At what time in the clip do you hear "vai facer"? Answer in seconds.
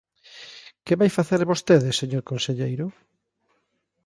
0.99-1.41